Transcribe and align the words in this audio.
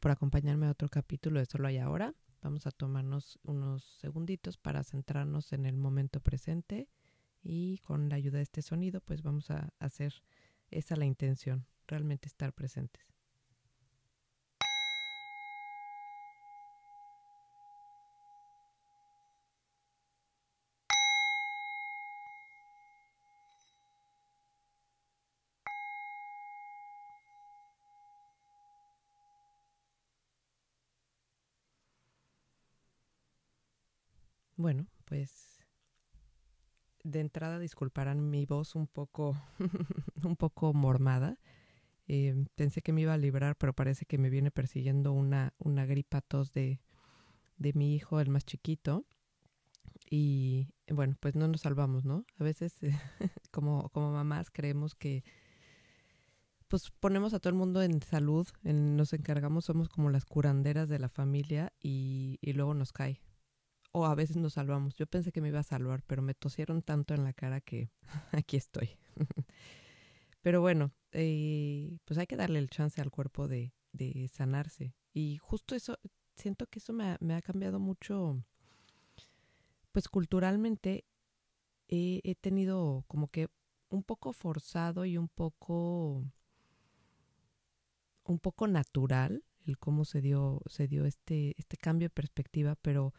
por 0.00 0.10
acompañarme 0.10 0.66
a 0.66 0.70
otro 0.70 0.88
capítulo 0.88 1.38
de 1.38 1.46
Solo 1.46 1.68
hay 1.68 1.78
ahora. 1.78 2.14
Vamos 2.42 2.66
a 2.66 2.70
tomarnos 2.70 3.38
unos 3.42 3.84
segunditos 4.00 4.56
para 4.56 4.82
centrarnos 4.82 5.52
en 5.52 5.66
el 5.66 5.76
momento 5.76 6.20
presente 6.20 6.88
y 7.42 7.78
con 7.78 8.08
la 8.08 8.16
ayuda 8.16 8.38
de 8.38 8.44
este 8.44 8.62
sonido 8.62 9.02
pues 9.02 9.22
vamos 9.22 9.50
a 9.50 9.72
hacer 9.78 10.14
esa 10.70 10.96
la 10.96 11.04
intención, 11.04 11.66
realmente 11.86 12.28
estar 12.28 12.54
presentes. 12.54 13.09
Bueno, 34.60 34.86
pues 35.06 35.58
de 37.02 37.20
entrada 37.20 37.58
disculparán 37.58 38.28
mi 38.28 38.44
voz 38.44 38.74
un 38.74 38.86
poco, 38.88 39.34
un 40.22 40.36
poco 40.36 40.74
mormada. 40.74 41.38
Eh, 42.08 42.44
pensé 42.56 42.82
que 42.82 42.92
me 42.92 43.00
iba 43.00 43.14
a 43.14 43.16
librar, 43.16 43.56
pero 43.56 43.72
parece 43.72 44.04
que 44.04 44.18
me 44.18 44.28
viene 44.28 44.50
persiguiendo 44.50 45.12
una, 45.12 45.54
una 45.56 45.86
gripa 45.86 46.20
tos 46.20 46.52
de, 46.52 46.82
de 47.56 47.72
mi 47.72 47.94
hijo, 47.94 48.20
el 48.20 48.28
más 48.28 48.44
chiquito. 48.44 49.06
Y 50.10 50.68
bueno, 50.88 51.16
pues 51.20 51.36
no 51.36 51.48
nos 51.48 51.62
salvamos, 51.62 52.04
¿no? 52.04 52.26
A 52.36 52.44
veces 52.44 52.76
como, 53.50 53.88
como 53.88 54.12
mamás 54.12 54.50
creemos 54.50 54.94
que 54.94 55.24
pues 56.68 56.90
ponemos 57.00 57.32
a 57.32 57.40
todo 57.40 57.48
el 57.48 57.58
mundo 57.58 57.82
en 57.82 58.02
salud, 58.02 58.46
nos 58.62 59.14
encargamos, 59.14 59.64
somos 59.64 59.88
como 59.88 60.10
las 60.10 60.26
curanderas 60.26 60.90
de 60.90 60.98
la 60.98 61.08
familia 61.08 61.72
y, 61.80 62.38
y 62.42 62.52
luego 62.52 62.74
nos 62.74 62.92
cae 62.92 63.22
o 63.92 64.06
a 64.06 64.14
veces 64.14 64.36
nos 64.36 64.54
salvamos. 64.54 64.94
Yo 64.94 65.06
pensé 65.06 65.32
que 65.32 65.40
me 65.40 65.48
iba 65.48 65.60
a 65.60 65.64
salvar, 65.64 66.02
pero 66.06 66.22
me 66.22 66.34
tosieron 66.34 66.82
tanto 66.82 67.14
en 67.14 67.24
la 67.24 67.32
cara 67.32 67.60
que 67.60 67.90
aquí 68.32 68.56
estoy. 68.56 68.90
pero 70.42 70.60
bueno, 70.60 70.92
eh, 71.12 71.98
pues 72.04 72.18
hay 72.18 72.26
que 72.26 72.36
darle 72.36 72.58
el 72.58 72.70
chance 72.70 73.00
al 73.00 73.10
cuerpo 73.10 73.48
de, 73.48 73.72
de 73.92 74.28
sanarse. 74.28 74.94
Y 75.12 75.38
justo 75.38 75.74
eso, 75.74 75.98
siento 76.36 76.66
que 76.66 76.78
eso 76.78 76.92
me 76.92 77.04
ha, 77.10 77.16
me 77.20 77.34
ha 77.34 77.42
cambiado 77.42 77.78
mucho, 77.80 78.42
pues 79.92 80.08
culturalmente 80.08 81.04
he, 81.88 82.20
he 82.24 82.34
tenido 82.34 83.04
como 83.08 83.28
que 83.28 83.48
un 83.90 84.02
poco 84.04 84.32
forzado 84.32 85.04
y 85.04 85.18
un 85.18 85.28
poco 85.28 86.24
un 88.24 88.38
poco 88.38 88.68
natural 88.68 89.44
el 89.66 89.76
cómo 89.78 90.04
se 90.04 90.20
dio 90.20 90.60
se 90.66 90.86
dio 90.86 91.04
este 91.04 91.54
este 91.58 91.76
cambio 91.76 92.06
de 92.06 92.10
perspectiva 92.10 92.76
pero 92.76 93.12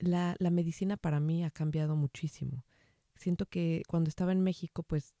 la, 0.00 0.34
la 0.38 0.50
medicina 0.50 0.96
para 0.96 1.20
mí 1.20 1.44
ha 1.44 1.50
cambiado 1.50 1.94
muchísimo. 1.94 2.64
Siento 3.14 3.46
que 3.46 3.82
cuando 3.86 4.08
estaba 4.08 4.32
en 4.32 4.40
México, 4.40 4.82
pues 4.82 5.14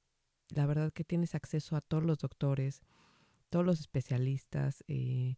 la 0.48 0.66
verdad 0.66 0.92
que 0.92 1.04
tienes 1.04 1.34
acceso 1.34 1.76
a 1.76 1.80
todos 1.80 2.02
los 2.02 2.18
doctores, 2.18 2.82
todos 3.50 3.64
los 3.64 3.80
especialistas, 3.80 4.84
eh, 4.88 5.36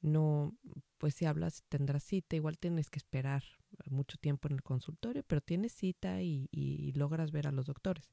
no, 0.00 0.54
pues 0.98 1.14
si 1.14 1.24
hablas 1.24 1.62
tendrás 1.68 2.02
cita, 2.02 2.36
igual 2.36 2.58
tienes 2.58 2.90
que 2.90 2.98
esperar 2.98 3.44
mucho 3.88 4.18
tiempo 4.18 4.48
en 4.48 4.54
el 4.54 4.62
consultorio, 4.62 5.22
pero 5.26 5.40
tienes 5.40 5.72
cita 5.72 6.20
y, 6.22 6.48
y, 6.50 6.92
logras 6.92 7.30
ver 7.30 7.46
a 7.46 7.52
los 7.52 7.66
doctores. 7.66 8.12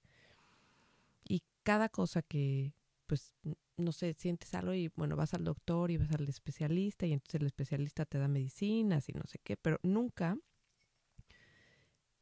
Y 1.27 1.43
cada 1.63 1.89
cosa 1.89 2.21
que, 2.21 2.73
pues, 3.07 3.35
no 3.77 3.91
sé, 3.91 4.13
sientes 4.13 4.53
algo 4.53 4.73
y 4.73 4.89
bueno, 4.95 5.15
vas 5.15 5.33
al 5.33 5.43
doctor 5.43 5.91
y 5.91 5.97
vas 5.97 6.11
al 6.11 6.27
especialista 6.29 7.05
y 7.05 7.13
entonces 7.13 7.41
el 7.41 7.47
especialista 7.47 8.05
te 8.05 8.19
da 8.19 8.27
medicinas 8.27 9.09
y 9.09 9.13
no 9.13 9.23
sé 9.25 9.39
qué, 9.43 9.57
pero 9.57 9.79
nunca 9.83 10.37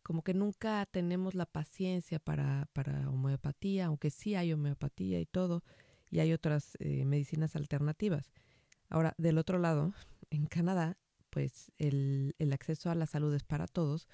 como 0.07 0.23
que 0.23 0.33
nunca 0.33 0.85
tenemos 0.85 1.35
la 1.35 1.45
paciencia 1.45 2.17
para, 2.17 2.69
para 2.71 3.09
homeopatía, 3.09 3.87
aunque 3.87 4.09
sí 4.09 4.35
hay 4.35 4.53
homeopatía 4.53 5.19
y 5.19 5.25
todo, 5.25 5.65
y 6.09 6.19
hay 6.19 6.31
otras 6.31 6.77
eh, 6.79 7.03
medicinas 7.03 7.57
alternativas. 7.57 8.31
Ahora, 8.87 9.15
del 9.17 9.37
otro 9.37 9.59
lado, 9.59 9.93
en 10.29 10.45
Canadá, 10.45 10.97
pues 11.29 11.73
el, 11.77 12.35
el 12.39 12.53
acceso 12.53 12.89
a 12.89 12.95
la 12.95 13.05
salud 13.05 13.33
es 13.33 13.43
para 13.43 13.67
todos, 13.67 14.07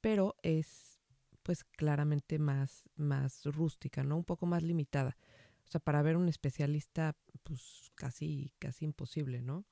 pero 0.00 0.36
es 0.44 1.00
pues 1.42 1.64
claramente 1.64 2.38
más, 2.38 2.84
más 2.94 3.46
rústica, 3.46 4.04
¿no? 4.04 4.16
Un 4.18 4.24
poco 4.24 4.46
más 4.46 4.62
limitada. 4.62 5.16
O 5.64 5.68
sea, 5.68 5.80
para 5.80 6.02
ver 6.02 6.16
un 6.16 6.28
especialista, 6.28 7.16
pues 7.42 7.90
casi, 7.96 8.52
casi 8.60 8.84
imposible, 8.84 9.42
¿no? 9.42 9.64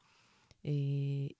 Eh, 0.64 1.36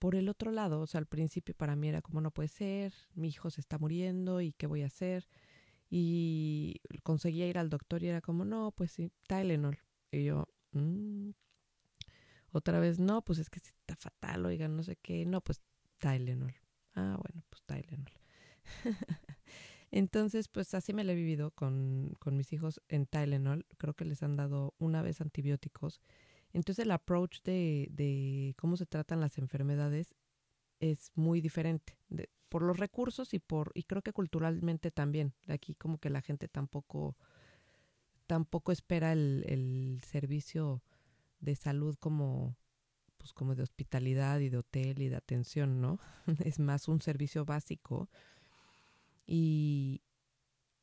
por 0.00 0.16
el 0.16 0.28
otro 0.30 0.50
lado, 0.50 0.80
o 0.80 0.86
sea, 0.86 0.98
al 0.98 1.06
principio 1.06 1.54
para 1.54 1.76
mí 1.76 1.88
era 1.88 2.02
como 2.02 2.20
no 2.22 2.32
puede 2.32 2.48
ser, 2.48 2.94
mi 3.14 3.28
hijo 3.28 3.50
se 3.50 3.60
está 3.60 3.78
muriendo 3.78 4.40
y 4.40 4.52
qué 4.52 4.66
voy 4.66 4.82
a 4.82 4.86
hacer. 4.86 5.28
Y 5.90 6.80
conseguía 7.02 7.46
ir 7.48 7.58
al 7.58 7.68
doctor 7.68 8.02
y 8.02 8.08
era 8.08 8.20
como, 8.20 8.44
no, 8.44 8.72
pues 8.72 8.92
sí, 8.92 9.12
Tylenol. 9.28 9.78
Y 10.10 10.24
yo, 10.24 10.48
mmm. 10.72 11.30
otra 12.52 12.80
vez, 12.80 12.98
no, 12.98 13.22
pues 13.22 13.38
es 13.38 13.50
que 13.50 13.60
está 13.60 13.96
fatal, 13.96 14.46
oigan, 14.46 14.76
no 14.76 14.82
sé 14.82 14.96
qué, 14.96 15.26
no, 15.26 15.42
pues 15.42 15.60
Tylenol. 15.98 16.54
Ah, 16.94 17.18
bueno, 17.22 17.44
pues 17.50 17.62
Tylenol. 17.64 18.12
Entonces, 19.90 20.48
pues 20.48 20.72
así 20.74 20.94
me 20.94 21.04
lo 21.04 21.12
he 21.12 21.16
vivido 21.16 21.50
con, 21.50 22.14
con 22.20 22.36
mis 22.36 22.52
hijos 22.52 22.80
en 22.88 23.06
Tylenol. 23.06 23.66
Creo 23.76 23.94
que 23.94 24.04
les 24.06 24.22
han 24.22 24.36
dado 24.36 24.74
una 24.78 25.02
vez 25.02 25.20
antibióticos 25.20 26.00
entonces 26.52 26.84
el 26.84 26.90
approach 26.90 27.42
de, 27.42 27.88
de 27.90 28.54
cómo 28.58 28.76
se 28.76 28.86
tratan 28.86 29.20
las 29.20 29.38
enfermedades 29.38 30.14
es 30.80 31.12
muy 31.14 31.40
diferente 31.40 31.98
por 32.48 32.62
los 32.62 32.78
recursos 32.78 33.32
y 33.32 33.38
por 33.38 33.70
y 33.74 33.84
creo 33.84 34.02
que 34.02 34.12
culturalmente 34.12 34.90
también 34.90 35.34
aquí 35.46 35.74
como 35.74 35.98
que 35.98 36.10
la 36.10 36.20
gente 36.20 36.48
tampoco 36.48 37.16
tampoco 38.26 38.72
espera 38.72 39.12
el, 39.12 39.44
el 39.46 40.00
servicio 40.04 40.82
de 41.38 41.54
salud 41.54 41.96
como 41.98 42.56
pues 43.16 43.32
como 43.32 43.54
de 43.54 43.62
hospitalidad 43.62 44.40
y 44.40 44.48
de 44.48 44.58
hotel 44.58 45.00
y 45.00 45.08
de 45.08 45.16
atención 45.16 45.80
no 45.80 46.00
es 46.44 46.58
más 46.58 46.88
un 46.88 47.00
servicio 47.00 47.44
básico 47.44 48.10
y 49.26 50.02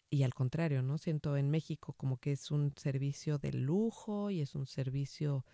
y 0.10 0.24
al 0.24 0.34
contrario, 0.34 0.82
¿no? 0.82 0.98
Siento 0.98 1.38
en 1.38 1.50
México 1.50 1.94
como 1.94 2.18
que 2.18 2.32
es 2.32 2.52
un 2.52 2.74
servicio 2.78 3.38
de 3.38 3.54
lujo 3.54 4.30
y 4.32 4.42
es 4.42 4.56
un 4.56 4.66
servicio, 4.66 5.46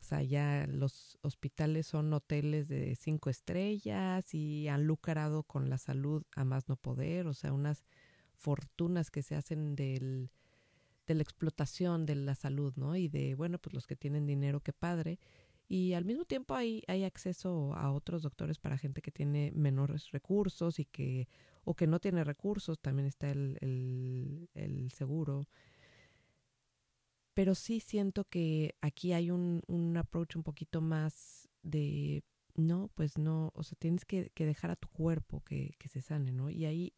o 0.00 0.02
sea, 0.02 0.22
ya 0.22 0.66
los 0.68 1.18
hospitales 1.22 1.86
son 1.86 2.12
hoteles 2.12 2.68
de 2.68 2.94
cinco 2.96 3.30
estrellas 3.30 4.34
y 4.34 4.68
han 4.68 4.86
lucrado 4.86 5.42
con 5.44 5.70
la 5.70 5.78
salud 5.78 6.22
a 6.36 6.44
más 6.44 6.68
no 6.68 6.76
poder, 6.76 7.26
o 7.26 7.34
sea, 7.34 7.52
unas 7.52 7.84
fortunas 8.34 9.10
que 9.10 9.22
se 9.22 9.36
hacen 9.36 9.74
del, 9.74 10.30
de 11.06 11.14
la 11.14 11.22
explotación 11.22 12.06
de 12.06 12.16
la 12.16 12.34
salud, 12.34 12.74
¿no? 12.76 12.96
Y 12.96 13.08
de, 13.08 13.34
bueno, 13.34 13.58
pues 13.58 13.74
los 13.74 13.86
que 13.86 13.96
tienen 13.96 14.26
dinero, 14.26 14.60
qué 14.60 14.72
padre. 14.72 15.18
Y 15.66 15.94
al 15.94 16.04
mismo 16.04 16.24
tiempo 16.26 16.54
hay, 16.54 16.82
hay 16.88 17.04
acceso 17.04 17.74
a 17.74 17.90
otros 17.92 18.22
doctores 18.22 18.58
para 18.58 18.76
gente 18.76 19.00
que 19.00 19.10
tiene 19.10 19.50
menores 19.54 20.10
recursos 20.10 20.78
y 20.78 20.84
que 20.84 21.26
o 21.64 21.74
que 21.74 21.86
no 21.86 22.00
tiene 22.00 22.24
recursos, 22.24 22.78
también 22.80 23.06
está 23.06 23.30
el, 23.30 23.58
el, 24.54 24.90
seguro. 24.92 25.48
Pero 27.34 27.54
sí 27.54 27.80
siento 27.80 28.24
que 28.24 28.76
aquí 28.80 29.12
hay 29.12 29.30
un, 29.30 29.62
un 29.66 29.96
approach 29.96 30.36
un 30.36 30.42
poquito 30.42 30.80
más 30.80 31.48
de, 31.62 32.22
no, 32.54 32.90
pues 32.94 33.18
no, 33.18 33.50
o 33.54 33.62
sea, 33.64 33.76
tienes 33.78 34.04
que, 34.04 34.30
que 34.30 34.46
dejar 34.46 34.70
a 34.70 34.76
tu 34.76 34.88
cuerpo 34.88 35.42
que, 35.44 35.74
que 35.78 35.88
se 35.88 36.00
sane, 36.00 36.32
¿no? 36.32 36.50
Y 36.50 36.64
ahí 36.64 36.94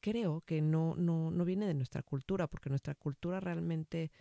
creo 0.00 0.42
que 0.42 0.60
no, 0.60 0.94
no, 0.96 1.30
no 1.30 1.44
viene 1.46 1.66
de 1.66 1.74
nuestra 1.74 2.02
cultura, 2.02 2.46
porque 2.46 2.68
nuestra 2.68 2.94
cultura 2.94 3.40
realmente 3.40 4.12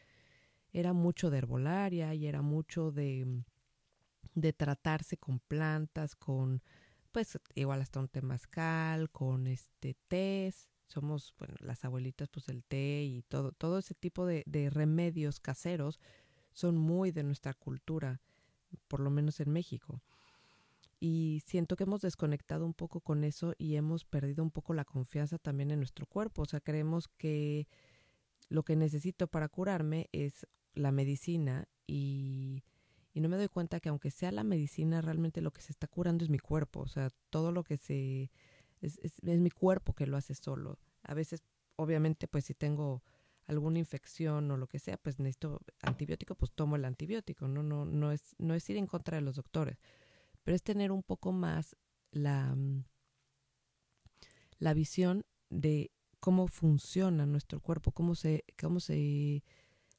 era 0.72 0.94
mucho 0.94 1.30
de 1.30 1.40
herbolaria 1.40 2.16
y 2.16 2.26
era 2.26 2.42
mucho 2.42 2.92
de, 2.92 3.44
de 4.34 4.54
tratarse 4.54 5.18
con 5.18 5.40
plantas, 5.40 6.16
con 6.16 6.64
pues 7.14 7.40
igual 7.56 7.82
hasta 7.82 8.02
un 8.02 8.10
temazcal, 8.10 9.10
con 9.12 9.48
este 9.48 9.96
tés, 10.10 10.70
somos, 10.88 11.34
bueno, 11.38 11.56
las 11.60 11.86
abuelitas, 11.86 12.28
pues 12.28 12.50
el 12.50 12.64
té 12.64 13.04
y 13.04 13.22
todo, 13.22 13.54
todo 13.54 13.78
ese 13.78 13.94
tipo 13.94 14.26
de, 14.26 14.44
de 14.46 14.70
remedios 14.70 15.40
caseros 15.40 16.00
son 16.52 16.78
muy 16.78 17.12
de 17.12 17.24
nuestra 17.24 17.54
cultura, 17.54 18.20
por 18.88 19.00
lo 19.00 19.10
menos 19.10 19.40
en 19.40 19.52
México. 19.52 20.02
Y 21.00 21.44
siento 21.46 21.76
que 21.76 21.84
hemos 21.84 22.02
desconectado 22.02 22.66
un 22.66 22.74
poco 22.74 23.00
con 23.00 23.24
eso 23.24 23.54
y 23.58 23.76
hemos 23.76 24.06
perdido 24.06 24.44
un 24.44 24.52
poco 24.52 24.74
la 24.74 24.86
confianza 24.86 25.38
también 25.38 25.70
en 25.72 25.80
nuestro 25.80 26.06
cuerpo. 26.06 26.44
O 26.44 26.46
sea, 26.46 26.62
creemos 26.62 27.08
que 27.08 27.68
lo 28.50 28.64
que 28.64 28.76
necesito 28.76 29.28
para 29.28 29.50
curarme 29.50 30.10
es 30.14 30.48
la 30.74 30.92
medicina 30.92 31.68
y 31.86 32.64
y 33.14 33.22
no 33.22 33.30
me 33.30 33.38
doy 33.38 33.48
cuenta 33.48 33.80
que 33.80 33.90
aunque 33.90 34.10
sea 34.12 34.32
la 34.32 34.44
medicina, 34.44 35.02
realmente 35.02 35.42
lo 35.42 35.52
que 35.52 35.62
se 35.62 35.72
está 35.72 35.88
curando 35.88 36.24
es 36.24 36.30
mi 36.32 36.40
cuerpo, 36.40 36.82
o 36.82 36.88
sea, 36.88 37.10
todo 37.30 37.52
lo 37.52 37.64
que 37.64 37.78
se... 37.78 38.32
es, 38.82 39.00
es, 39.04 39.22
mi 39.24 39.52
cuerpo 39.52 39.94
que 39.94 40.08
lo 40.08 40.18
hace 40.18 40.34
solo. 40.34 40.80
A 41.04 41.14
veces, 41.14 41.44
obviamente, 41.76 42.28
pues 42.28 42.46
si 42.46 42.56
tengo 42.56 43.04
alguna 43.46 43.80
infección 43.80 44.50
o 44.52 44.58
lo 44.58 44.68
que 44.68 44.80
sea, 44.80 44.98
pues 44.98 45.20
necesito 45.20 45.62
antibiótico, 45.82 46.36
pues 46.36 46.52
tomo 46.54 46.76
el 46.76 46.86
antibiótico, 46.86 47.48
no 47.48 47.62
no 47.62 47.86
no 47.86 48.12
es 48.12 48.36
no 48.40 48.54
es 48.56 48.70
ir 48.70 48.78
en 48.78 48.88
contra 48.88 49.18
de 49.18 49.22
los 49.22 49.36
doctores, 49.36 49.78
pero 50.44 50.56
es 50.56 50.64
tener 50.64 50.92
un 50.92 51.04
poco 51.04 51.32
más 51.32 51.76
la 52.12 52.56
mm, 52.56 52.86
la 54.60 54.74
visión 54.74 55.26
de 55.50 55.92
cómo 56.20 56.48
funciona 56.48 57.26
nuestro 57.26 57.60
cuerpo, 57.60 57.92
cómo 57.92 58.16
se 58.16 58.46
cómo 58.60 58.80
se 58.80 59.44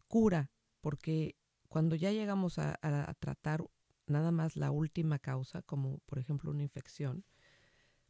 cura, 0.08 0.50
porque 0.80 1.36
cuando 1.74 1.96
ya 1.96 2.12
llegamos 2.12 2.60
a, 2.60 2.78
tratar 3.18 3.68
nada 4.06 4.30
más 4.30 4.54
la 4.54 4.70
última 4.70 5.18
causa, 5.18 5.60
como 5.62 5.98
por 6.06 6.20
ejemplo 6.20 6.52
una 6.52 6.62
infección, 6.62 7.24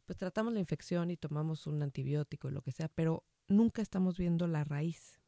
pues 0.05 0.19
tratamos 0.19 0.53
la 0.53 0.59
infección 0.59 1.09
y 1.09 1.17
tomamos 1.17 1.65
un 1.65 1.81
antibiótico 1.81 2.47
y 2.47 2.51
lo 2.51 2.61
que 2.61 2.71
sea, 2.71 2.89
pero 2.89 3.23
nunca 3.47 3.81
estamos 3.81 4.19
viendo 4.19 4.45
la 4.45 4.65
raíz. 4.65 5.19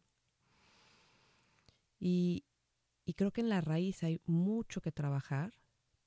Y, 1.99 2.45
y 3.05 3.15
creo 3.15 3.31
que 3.31 3.41
en 3.41 3.49
la 3.49 3.59
raíz 3.59 4.03
hay 4.03 4.21
mucho 4.27 4.81
que 4.81 4.91
trabajar, 4.91 5.55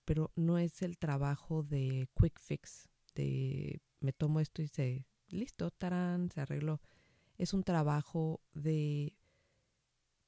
pero 0.05 0.31
no 0.37 0.57
es 0.57 0.83
el 0.83 0.99
trabajo 0.99 1.65
de 1.65 2.09
quick 2.15 2.39
fix, 2.39 2.89
de 3.17 3.83
me 3.99 4.13
tomo 4.13 4.39
esto 4.39 4.63
y 4.63 4.69
se, 4.69 5.05
listo, 5.31 5.73
tarán, 5.73 6.31
se 6.31 6.43
arregló. 6.43 6.81
Es 7.39 7.55
un 7.55 7.65
trabajo 7.65 8.41
de, 8.55 9.17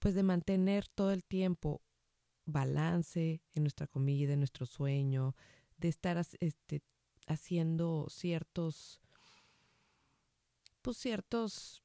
pues 0.00 0.16
de 0.16 0.24
mantener 0.24 0.88
todo 0.88 1.12
el 1.12 1.22
tiempo 1.22 1.80
balance 2.44 3.42
en 3.54 3.62
nuestra 3.62 3.86
comida, 3.86 4.32
en 4.32 4.40
nuestro 4.40 4.66
sueño, 4.66 5.34
de 5.76 5.88
estar 5.88 6.16
este, 6.18 6.82
haciendo 7.26 8.06
ciertos, 8.08 9.00
pues 10.80 10.96
ciertos, 10.96 11.82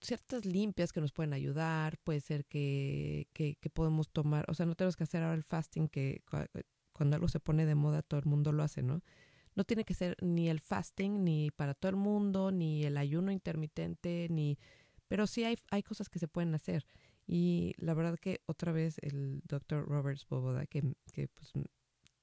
ciertas 0.00 0.44
limpias 0.44 0.92
que 0.92 1.00
nos 1.00 1.12
pueden 1.12 1.32
ayudar, 1.32 1.98
puede 1.98 2.20
ser 2.20 2.44
que, 2.46 3.28
que, 3.32 3.56
podemos 3.70 4.10
tomar, 4.10 4.44
o 4.48 4.54
sea, 4.54 4.66
no 4.66 4.74
tenemos 4.74 4.96
que 4.96 5.04
hacer 5.04 5.22
ahora 5.22 5.34
el 5.34 5.42
fasting 5.42 5.88
que 5.88 6.22
cuando 6.92 7.16
algo 7.16 7.28
se 7.28 7.40
pone 7.40 7.66
de 7.66 7.74
moda 7.74 8.02
todo 8.02 8.20
el 8.20 8.26
mundo 8.26 8.52
lo 8.52 8.62
hace, 8.62 8.82
¿no? 8.82 9.02
No 9.54 9.64
tiene 9.64 9.84
que 9.84 9.94
ser 9.94 10.16
ni 10.20 10.50
el 10.50 10.60
fasting 10.60 11.24
ni 11.24 11.50
para 11.50 11.74
todo 11.74 11.90
el 11.90 11.96
mundo, 11.96 12.52
ni 12.52 12.84
el 12.84 12.98
ayuno 12.98 13.32
intermitente, 13.32 14.28
ni, 14.30 14.58
pero 15.08 15.26
sí 15.26 15.44
hay, 15.44 15.56
hay 15.70 15.82
cosas 15.82 16.10
que 16.10 16.18
se 16.18 16.28
pueden 16.28 16.54
hacer. 16.54 16.86
Y 17.26 17.74
la 17.78 17.94
verdad 17.94 18.18
que 18.18 18.40
otra 18.46 18.72
vez 18.72 18.98
el 19.02 19.42
doctor 19.44 19.86
Roberts 19.88 20.26
Boboda, 20.28 20.66
que, 20.66 20.94
que 21.12 21.28
pues 21.28 21.52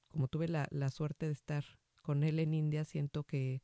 como 0.08 0.28
tuve 0.28 0.48
la, 0.48 0.66
la 0.70 0.90
suerte 0.90 1.26
de 1.26 1.32
estar 1.32 1.64
con 2.02 2.24
él 2.24 2.38
en 2.38 2.54
India, 2.54 2.84
siento 2.84 3.24
que 3.24 3.62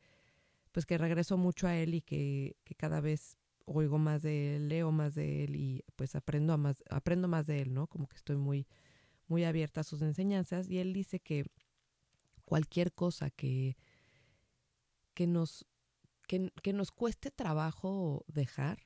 pues 0.73 0.87
que 0.87 0.99
regreso 0.99 1.37
mucho 1.37 1.67
a 1.67 1.77
él 1.77 1.95
y 1.95 2.03
que, 2.03 2.57
que 2.65 2.75
cada 2.75 3.01
vez 3.01 3.39
oigo 3.65 3.99
más 3.99 4.23
de 4.23 4.57
él, 4.57 4.69
leo 4.69 4.91
más 4.93 5.15
de 5.15 5.45
él 5.45 5.57
y 5.57 5.85
pues 5.97 6.15
aprendo 6.15 6.57
más, 6.59 6.83
aprendo 6.91 7.29
más 7.29 7.47
de 7.47 7.63
él, 7.63 7.75
¿no? 7.75 7.87
Como 7.87 8.09
que 8.09 8.17
estoy 8.17 8.37
muy, 8.37 8.67
muy 9.27 9.45
abierta 9.45 9.81
a 9.81 9.85
sus 9.85 10.03
enseñanzas. 10.03 10.69
Y 10.69 10.79
él 10.79 10.93
dice 10.93 11.21
que 11.21 11.45
cualquier 12.45 12.93
cosa 12.93 13.31
que, 13.31 13.77
que 15.15 15.27
nos, 15.27 15.67
que, 16.27 16.53
que 16.63 16.73
nos 16.73 16.91
cueste 16.91 17.31
trabajo 17.31 18.25
dejar, 18.29 18.79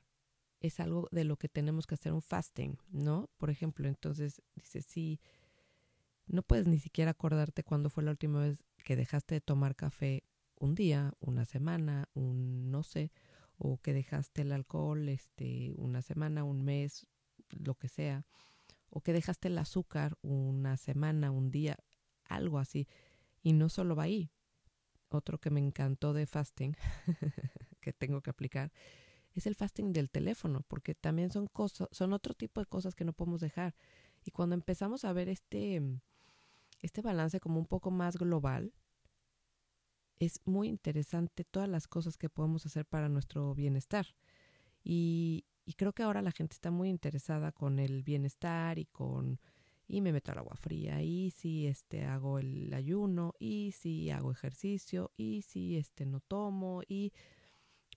es 0.65 0.79
algo 0.79 1.07
de 1.11 1.23
lo 1.23 1.37
que 1.37 1.49
tenemos 1.49 1.87
que 1.87 1.95
hacer 1.95 2.13
un 2.13 2.21
fasting, 2.21 2.77
¿no? 2.89 3.29
Por 3.37 3.49
ejemplo, 3.49 3.87
entonces 3.87 4.41
dice, 4.55 4.81
sí, 4.81 5.19
no 6.27 6.43
puedes 6.43 6.67
ni 6.67 6.79
siquiera 6.79 7.11
acordarte 7.11 7.63
cuándo 7.63 7.89
fue 7.89 8.03
la 8.03 8.11
última 8.11 8.41
vez 8.41 8.57
que 8.83 8.95
dejaste 8.95 9.35
de 9.35 9.41
tomar 9.41 9.75
café 9.75 10.23
un 10.57 10.75
día, 10.75 11.13
una 11.19 11.45
semana, 11.45 12.09
un 12.13 12.71
no 12.71 12.83
sé, 12.83 13.11
o 13.57 13.79
que 13.81 13.93
dejaste 13.93 14.41
el 14.41 14.51
alcohol 14.51 15.07
este 15.09 15.73
una 15.77 16.01
semana, 16.01 16.43
un 16.43 16.63
mes, 16.63 17.07
lo 17.49 17.75
que 17.75 17.87
sea, 17.87 18.25
o 18.89 19.01
que 19.01 19.13
dejaste 19.13 19.49
el 19.49 19.57
azúcar 19.57 20.17
una 20.21 20.77
semana, 20.77 21.31
un 21.31 21.51
día, 21.51 21.77
algo 22.25 22.59
así. 22.59 22.87
Y 23.41 23.53
no 23.53 23.69
solo 23.69 23.95
va 23.95 24.03
ahí. 24.03 24.31
Otro 25.09 25.39
que 25.39 25.49
me 25.49 25.59
encantó 25.59 26.13
de 26.13 26.25
fasting, 26.25 26.75
que 27.81 27.93
tengo 27.93 28.21
que 28.21 28.31
aplicar, 28.31 28.71
es 29.35 29.45
el 29.47 29.55
fasting 29.55 29.93
del 29.93 30.09
teléfono, 30.09 30.63
porque 30.67 30.95
también 30.95 31.29
son 31.29 31.47
cosas, 31.47 31.87
son 31.91 32.13
otro 32.13 32.33
tipo 32.33 32.61
de 32.61 32.65
cosas 32.65 32.95
que 32.95 33.05
no 33.05 33.13
podemos 33.13 33.41
dejar. 33.41 33.75
Y 34.23 34.31
cuando 34.31 34.55
empezamos 34.55 35.05
a 35.05 35.13
ver 35.13 35.29
este 35.29 35.81
este 36.81 37.01
balance 37.01 37.39
como 37.39 37.59
un 37.59 37.65
poco 37.65 37.91
más 37.91 38.17
global, 38.17 38.73
es 40.19 40.39
muy 40.45 40.67
interesante 40.67 41.43
todas 41.43 41.69
las 41.69 41.87
cosas 41.87 42.17
que 42.17 42.29
podemos 42.29 42.65
hacer 42.65 42.85
para 42.85 43.09
nuestro 43.09 43.53
bienestar. 43.55 44.15
Y, 44.83 45.45
creo 45.77 45.93
que 45.93 46.03
ahora 46.03 46.21
la 46.21 46.31
gente 46.31 46.53
está 46.53 46.69
muy 46.69 46.89
interesada 46.89 47.51
con 47.51 47.79
el 47.79 48.03
bienestar 48.03 48.77
y 48.77 48.85
con 48.85 49.39
y 49.87 50.01
me 50.01 50.11
meto 50.11 50.31
al 50.31 50.39
agua 50.39 50.55
fría 50.55 51.03
y 51.03 51.29
si 51.29 51.67
este 51.67 52.05
hago 52.05 52.39
el 52.39 52.73
ayuno 52.73 53.33
y 53.39 53.71
si 53.71 54.09
hago 54.09 54.31
ejercicio 54.31 55.11
y 55.15 55.43
si 55.43 55.77
este 55.77 56.05
no 56.07 56.21
tomo 56.21 56.81
y 56.87 57.13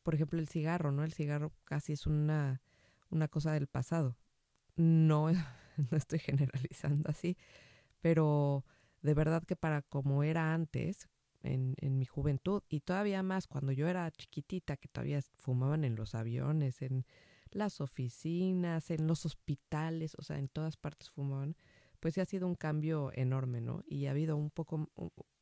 por 0.02 0.14
ejemplo 0.14 0.38
el 0.38 0.48
cigarro, 0.48 0.92
¿no? 0.92 1.04
El 1.04 1.12
cigarro 1.12 1.52
casi 1.64 1.92
es 1.92 2.06
una 2.06 2.62
una 3.10 3.28
cosa 3.28 3.52
del 3.52 3.66
pasado. 3.66 4.16
No 4.76 5.30
no 5.90 5.96
estoy 5.96 6.18
generalizando 6.18 7.10
así, 7.10 7.36
pero 8.00 8.64
de 9.02 9.14
verdad 9.14 9.44
que 9.44 9.56
para 9.56 9.82
como 9.82 10.22
era 10.22 10.54
antes, 10.54 11.08
en, 11.42 11.74
en 11.78 11.98
mi 11.98 12.04
juventud, 12.04 12.62
y 12.68 12.80
todavía 12.80 13.22
más 13.22 13.46
cuando 13.46 13.72
yo 13.72 13.88
era 13.88 14.10
chiquitita, 14.10 14.76
que 14.76 14.88
todavía 14.88 15.20
fumaban 15.36 15.84
en 15.84 15.94
los 15.94 16.14
aviones, 16.14 16.82
en 16.82 17.06
las 17.50 17.80
oficinas, 17.80 18.90
en 18.90 19.06
los 19.06 19.24
hospitales, 19.24 20.14
o 20.18 20.22
sea, 20.22 20.38
en 20.38 20.48
todas 20.48 20.76
partes 20.76 21.10
fumaban, 21.10 21.56
pues 22.00 22.14
sí 22.14 22.20
ha 22.20 22.24
sido 22.24 22.46
un 22.46 22.54
cambio 22.54 23.10
enorme, 23.14 23.60
¿no? 23.60 23.82
Y 23.86 24.06
ha 24.06 24.10
habido 24.10 24.36
un 24.36 24.50
poco, 24.50 24.88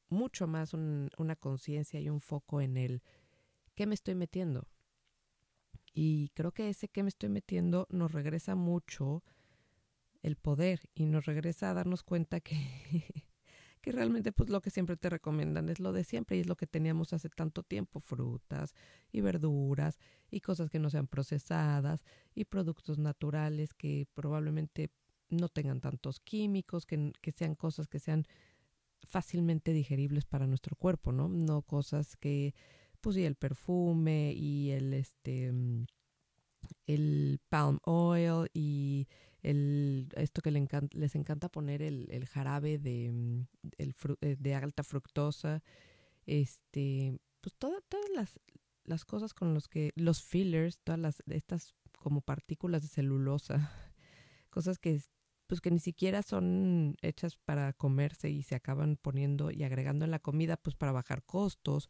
mucho 0.08 0.46
más 0.46 0.72
una 0.74 1.36
conciencia 1.36 2.00
y 2.00 2.08
un 2.08 2.20
foco 2.20 2.60
en 2.60 2.76
el 2.76 3.02
qué 3.76 3.86
me 3.86 3.94
estoy 3.94 4.16
metiendo. 4.16 4.66
Y 5.94 6.30
creo 6.34 6.52
que 6.52 6.68
ese 6.68 6.88
que 6.88 7.02
me 7.02 7.08
estoy 7.08 7.28
metiendo 7.28 7.86
nos 7.90 8.12
regresa 8.12 8.56
mucho 8.56 9.22
el 10.22 10.36
poder 10.36 10.80
y 10.94 11.06
nos 11.06 11.26
regresa 11.26 11.70
a 11.70 11.74
darnos 11.74 12.02
cuenta 12.02 12.40
que 12.40 12.56
que 13.86 13.92
realmente 13.92 14.32
pues 14.32 14.50
lo 14.50 14.60
que 14.60 14.70
siempre 14.70 14.96
te 14.96 15.08
recomiendan 15.08 15.68
es 15.68 15.78
lo 15.78 15.92
de 15.92 16.02
siempre 16.02 16.36
y 16.36 16.40
es 16.40 16.48
lo 16.48 16.56
que 16.56 16.66
teníamos 16.66 17.12
hace 17.12 17.28
tanto 17.28 17.62
tiempo, 17.62 18.00
frutas 18.00 18.74
y 19.12 19.20
verduras 19.20 20.00
y 20.28 20.40
cosas 20.40 20.70
que 20.70 20.80
no 20.80 20.90
sean 20.90 21.06
procesadas 21.06 22.02
y 22.34 22.46
productos 22.46 22.98
naturales 22.98 23.74
que 23.74 24.08
probablemente 24.12 24.90
no 25.28 25.48
tengan 25.48 25.80
tantos 25.80 26.18
químicos, 26.18 26.84
que, 26.84 27.12
que 27.20 27.30
sean 27.30 27.54
cosas 27.54 27.86
que 27.86 28.00
sean 28.00 28.26
fácilmente 29.04 29.72
digeribles 29.72 30.24
para 30.24 30.48
nuestro 30.48 30.74
cuerpo, 30.74 31.12
¿no? 31.12 31.28
No 31.28 31.62
cosas 31.62 32.16
que, 32.16 32.54
pues 32.96 33.16
y 33.16 33.24
el 33.24 33.36
perfume 33.36 34.32
y 34.32 34.70
el 34.70 34.92
este 34.94 35.52
mm, 35.52 35.86
el 36.86 37.40
palm 37.48 37.78
oil 37.84 38.48
y 38.54 39.08
el, 39.42 40.08
esto 40.16 40.42
que 40.42 40.50
les 40.50 41.14
encanta 41.14 41.48
poner 41.48 41.80
el, 41.80 42.08
el 42.10 42.26
jarabe 42.26 42.78
de, 42.78 43.12
mm, 43.12 43.46
el 43.78 43.94
eh, 44.20 44.36
de 44.38 44.54
alta 44.54 44.82
fructosa, 44.82 45.62
este, 46.26 47.16
pues 47.40 47.54
todas 47.56 47.82
las, 48.14 48.40
las 48.84 49.04
cosas 49.04 49.34
con 49.34 49.54
los 49.54 49.68
que, 49.68 49.92
los 49.94 50.22
fillers, 50.22 50.80
todas 50.82 51.00
las, 51.00 51.22
estas 51.28 51.74
como 51.98 52.22
partículas 52.22 52.82
de 52.82 52.88
celulosa, 52.88 53.70
cosas 54.50 54.78
que 54.78 55.00
pues 55.46 55.60
que 55.60 55.70
ni 55.70 55.78
siquiera 55.78 56.22
son 56.22 56.96
hechas 57.02 57.36
para 57.36 57.72
comerse 57.72 58.30
y 58.30 58.42
se 58.42 58.56
acaban 58.56 58.96
poniendo 58.96 59.52
y 59.52 59.62
agregando 59.62 60.04
en 60.04 60.10
la 60.10 60.18
comida 60.18 60.56
pues 60.56 60.74
para 60.74 60.90
bajar 60.90 61.22
costos 61.22 61.88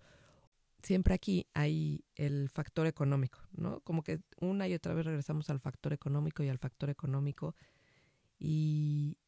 siempre 0.82 1.14
aquí 1.14 1.46
hay 1.54 2.04
el 2.14 2.48
factor 2.48 2.86
económico, 2.86 3.40
¿no? 3.52 3.80
Como 3.80 4.02
que 4.02 4.20
una 4.40 4.68
y 4.68 4.74
otra 4.74 4.94
vez 4.94 5.04
regresamos 5.06 5.50
al 5.50 5.60
factor 5.60 5.92
económico 5.92 6.42
y 6.42 6.48
al 6.48 6.58
factor 6.58 6.90
económico 6.90 7.54
y 8.38 9.18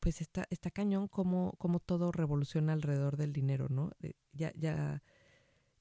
pues 0.00 0.20
está, 0.20 0.46
está 0.50 0.70
cañón 0.70 1.08
como, 1.08 1.52
como 1.58 1.80
todo 1.80 2.12
revoluciona 2.12 2.72
alrededor 2.72 3.16
del 3.16 3.32
dinero, 3.32 3.68
¿no? 3.68 3.90
ya, 4.32 4.52
ya, 4.54 5.02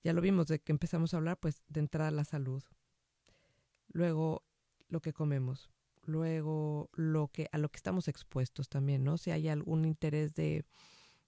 ya 0.04 0.14
lo 0.14 0.22
vimos 0.22 0.48
de 0.48 0.60
que 0.60 0.72
empezamos 0.72 1.14
a 1.14 1.18
hablar, 1.18 1.40
pues 1.40 1.64
de 1.68 1.82
entrada 1.82 2.12
la 2.12 2.26
salud, 2.26 2.64
luego 3.90 4.44
lo 4.90 5.02
que 5.02 5.14
comemos, 5.14 5.70
luego 6.04 6.90
lo 6.94 7.28
que, 7.28 7.48
a 7.52 7.58
lo 7.58 7.70
que 7.70 7.78
estamos 7.78 8.08
expuestos 8.08 8.70
también, 8.70 9.04
¿no? 9.04 9.18
Si 9.18 9.32
hay 9.32 9.48
algún 9.50 9.86
interés 9.86 10.34
de, 10.34 10.66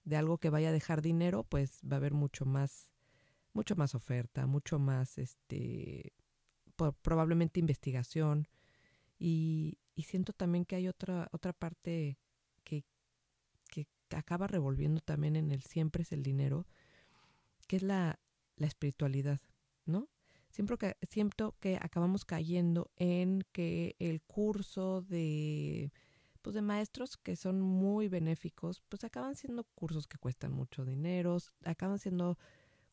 de 0.04 0.16
algo 0.16 0.38
que 0.40 0.50
vaya 0.50 0.70
a 0.70 0.74
dejar 0.74 1.02
dinero, 1.02 1.44
pues 1.44 1.80
va 1.90 1.98
a 1.98 2.00
haber 2.00 2.14
mucho 2.14 2.46
más 2.46 2.90
mucho 3.54 3.76
más 3.76 3.96
oferta, 3.96 4.46
mucho 4.46 4.80
más, 4.80 5.18
este, 5.18 6.14
probablemente 7.02 7.60
investigación. 7.60 8.48
Y, 9.18 9.80
siento 10.06 10.32
también 10.32 10.64
que 10.64 10.78
hay 10.78 10.88
otra, 10.88 11.28
otra 11.34 11.52
parte 11.52 12.18
que, 12.64 12.86
que 13.70 13.86
acaba 14.16 14.48
revolviendo 14.48 15.02
también 15.02 15.36
en 15.36 15.52
el 15.52 15.62
siempre 15.62 16.04
es 16.04 16.14
el 16.14 16.24
dinero, 16.24 16.66
que 17.68 17.76
es 17.76 17.84
la, 17.84 18.18
la 18.56 18.68
espiritualidad, 18.68 19.42
¿no? 19.86 20.08
siempre 20.50 20.78
siento 21.10 21.56
que 21.60 21.78
acabamos 21.82 22.26
cayendo 22.26 22.92
en 22.98 23.44
que 23.52 23.96
el 24.00 24.22
curso 24.22 25.02
de 25.02 25.92
pues 26.42 26.54
de 26.54 26.62
maestros 26.62 27.18
que 27.18 27.36
son 27.36 27.60
muy 27.60 28.08
benéficos, 28.08 28.82
pues 28.88 29.04
acaban 29.04 29.36
siendo 29.36 29.66
cursos 29.76 30.08
que 30.08 30.18
cuestan 30.18 30.54
mucho 30.54 30.86
dinero, 30.86 31.38
acaban 31.66 32.00
siendo 32.00 32.38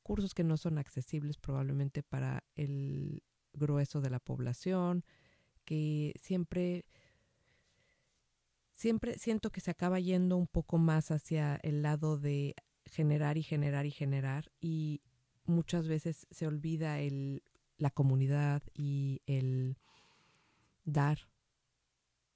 cursos 0.07 0.35
que 0.35 0.45
no 0.45 0.57
son 0.57 0.79
accesibles 0.79 1.37
probablemente 1.37 2.05
para 2.05 2.45
el 2.55 3.25
grueso 3.53 4.01
de 4.01 4.09
la 4.09 4.21
población, 4.21 5.05
que 5.65 6.15
siempre 6.23 6.85
siempre 8.71 9.19
siento 9.19 9.51
que 9.51 9.61
se 9.61 9.73
acaba 9.73 9.99
yendo 9.99 10.37
un 10.37 10.47
poco 10.47 10.79
más 10.79 11.11
hacia 11.11 11.57
el 11.57 11.83
lado 11.83 12.19
de 12.19 12.55
generar 12.85 13.37
y 13.37 13.43
generar 13.43 13.85
y 13.85 13.91
generar 13.91 14.53
y 14.61 15.01
muchas 15.45 15.89
veces 15.89 16.29
se 16.31 16.47
olvida 16.47 17.01
el 17.01 17.43
la 17.77 17.91
comunidad 17.91 18.63
y 18.75 19.23
el 19.27 19.77
dar 20.85 21.19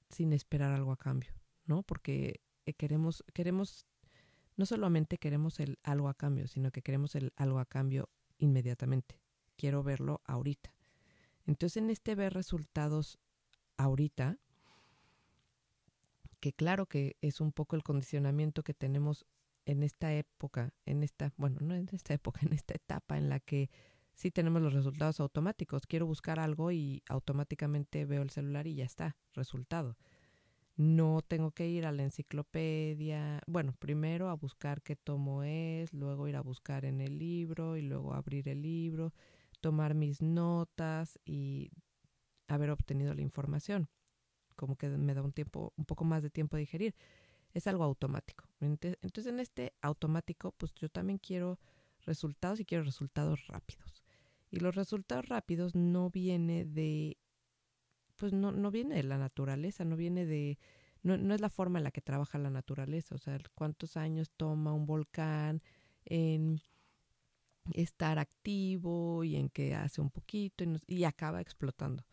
sin 0.09 0.33
esperar 0.33 0.73
algo 0.73 0.91
a 0.91 0.97
cambio, 0.97 1.31
¿no? 1.67 1.85
Porque 1.85 2.41
eh, 2.67 2.75
queremos, 2.75 3.25
queremos, 3.33 3.87
no 4.61 4.67
solamente 4.67 5.17
queremos 5.17 5.59
el 5.59 5.79
algo 5.83 6.11
a 6.11 6.15
cambio, 6.15 6.47
sino 6.47 6.71
que 6.71 6.83
queremos 6.83 7.15
el 7.15 7.33
algo 7.37 7.61
a 7.61 7.65
cambio 7.65 8.11
inmediatamente. 8.37 9.19
Quiero 9.57 9.83
verlo 9.83 10.21
ahorita. 10.27 10.75
Entonces, 11.47 11.79
en 11.83 11.89
este 11.89 12.15
ver 12.15 12.35
resultados 12.35 13.19
ahorita, 13.79 14.37
que 16.41 16.53
claro 16.53 16.85
que 16.85 17.17
es 17.23 17.41
un 17.41 17.53
poco 17.53 17.75
el 17.75 17.83
condicionamiento 17.83 18.63
que 18.63 18.75
tenemos 18.75 19.25
en 19.65 19.83
esta 19.83 20.13
época, 20.13 20.75
en 20.85 21.05
esta, 21.05 21.33
bueno, 21.39 21.57
no 21.63 21.75
en 21.75 21.89
esta 21.91 22.13
época, 22.13 22.41
en 22.43 22.53
esta 22.53 22.75
etapa 22.75 23.17
en 23.17 23.31
la 23.31 23.41
que 23.41 23.71
sí 24.13 24.31
tenemos 24.31 24.61
los 24.61 24.75
resultados 24.75 25.21
automáticos. 25.21 25.87
Quiero 25.87 26.05
buscar 26.05 26.39
algo 26.39 26.71
y 26.71 27.03
automáticamente 27.09 28.05
veo 28.05 28.21
el 28.21 28.29
celular 28.29 28.67
y 28.67 28.75
ya 28.75 28.85
está, 28.85 29.17
resultado. 29.33 29.97
No 30.81 31.21
tengo 31.21 31.51
que 31.51 31.69
ir 31.69 31.85
a 31.85 31.93
la 31.93 32.05
enciclopedia. 32.05 33.43
Bueno, 33.47 33.75
primero 33.79 34.31
a 34.31 34.35
buscar 34.35 34.81
qué 34.81 34.97
tomo 34.97 35.43
es, 35.43 35.93
luego 35.93 36.27
ir 36.27 36.37
a 36.37 36.41
buscar 36.41 36.87
en 36.87 37.03
el 37.03 37.19
libro 37.19 37.77
y 37.77 37.83
luego 37.83 38.15
abrir 38.15 38.49
el 38.49 38.63
libro, 38.63 39.13
tomar 39.61 39.93
mis 39.93 40.23
notas 40.23 41.19
y 41.27 41.71
haber 42.49 42.71
obtenido 42.71 43.13
la 43.13 43.21
información. 43.21 43.91
Como 44.57 44.77
que 44.77 44.89
me 44.89 45.13
da 45.13 45.21
un 45.21 45.35
tiempo, 45.35 45.75
un 45.77 45.85
poco 45.85 46.05
más 46.05 46.23
de 46.23 46.31
tiempo 46.31 46.57
de 46.57 46.61
digerir. 46.61 46.95
Es 47.53 47.67
algo 47.67 47.85
automático. 47.85 48.49
Entonces, 48.61 49.27
en 49.27 49.39
este 49.39 49.75
automático, 49.83 50.53
pues 50.53 50.73
yo 50.77 50.89
también 50.89 51.19
quiero 51.19 51.59
resultados 52.07 52.59
y 52.59 52.65
quiero 52.65 52.85
resultados 52.85 53.47
rápidos. 53.49 54.03
Y 54.51 54.61
los 54.61 54.75
resultados 54.75 55.29
rápidos 55.29 55.75
no 55.75 56.09
viene 56.09 56.65
de, 56.65 57.19
pues 58.21 58.35
no, 58.35 58.53
no 58.53 58.71
viene 58.71 58.97
de 58.97 59.03
la 59.03 59.17
naturaleza, 59.17 59.87
no 59.87 59.97
viene 59.97 60.27
de, 60.27 60.59
no, 61.03 61.17
no 61.17 61.35
es 61.35 61.41
la 61.41 61.49
forma 61.49 61.79
en 61.79 61.85
la 61.85 61.91
que 61.91 62.03
trabaja 62.03 62.39
la 62.39 62.51
naturaleza, 62.51 63.15
o 63.15 63.19
sea, 63.19 63.41
cuántos 63.55 63.97
años 63.97 64.31
toma 64.37 64.75
un 64.75 64.85
volcán 64.85 65.63
en 66.05 66.61
estar 67.73 68.19
activo 68.19 69.25
y 69.25 69.37
en 69.37 69.49
que 69.49 69.75
hace 69.75 70.03
un 70.03 70.11
poquito 70.11 70.65
y, 70.65 70.79
y 70.87 71.05
acaba 71.05 71.41
explotando. 71.41 72.05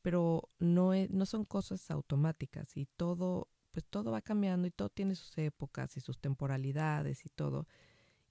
Pero 0.00 0.48
no, 0.58 0.94
es, 0.94 1.10
no 1.10 1.26
son 1.26 1.44
cosas 1.44 1.90
automáticas 1.90 2.74
y 2.78 2.86
todo, 2.86 3.50
pues 3.70 3.84
todo 3.84 4.12
va 4.12 4.22
cambiando 4.22 4.66
y 4.66 4.70
todo 4.70 4.88
tiene 4.88 5.14
sus 5.14 5.36
épocas 5.36 5.94
y 5.98 6.00
sus 6.00 6.18
temporalidades 6.18 7.26
y 7.26 7.28
todo. 7.28 7.68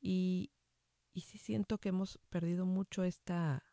Y, 0.02 0.52
y 1.14 1.22
sí 1.22 1.38
siento 1.38 1.78
que 1.78 1.90
hemos 1.90 2.20
perdido 2.30 2.66
mucho 2.66 3.04
esta, 3.04 3.69